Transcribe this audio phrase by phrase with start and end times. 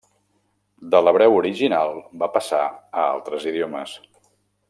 [0.95, 1.93] De l'hebreu original
[2.23, 3.97] va passar a altres idiomes.